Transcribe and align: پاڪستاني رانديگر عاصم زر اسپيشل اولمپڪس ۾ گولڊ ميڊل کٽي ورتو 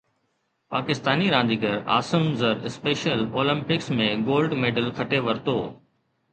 پاڪستاني 0.75 1.27
رانديگر 1.33 1.75
عاصم 1.97 2.25
زر 2.41 2.65
اسپيشل 2.71 3.21
اولمپڪس 3.35 3.93
۾ 4.03 4.09
گولڊ 4.31 4.59
ميڊل 4.65 4.93
کٽي 5.01 5.25
ورتو 5.31 5.59